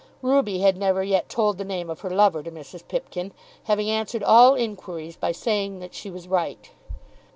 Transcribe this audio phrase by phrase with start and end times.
[0.23, 2.81] Ruby had never yet told the name of her lover to Mrs.
[2.87, 3.33] Pipkin,
[3.65, 6.71] having answered all inquiries by saying that she was all right.